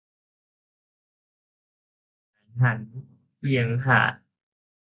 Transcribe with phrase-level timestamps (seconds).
[2.53, 3.01] โหมหิงหิ่งหายหั
[3.41, 4.13] น เหียงหาด